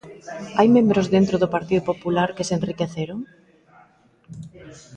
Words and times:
¿Hai 0.57 0.67
membros 0.77 1.07
dentro 1.15 1.35
do 1.39 1.51
Partido 1.55 1.83
Popular 1.91 2.29
que 2.35 2.47
se 2.47 2.55
enriqueceron? 2.59 3.19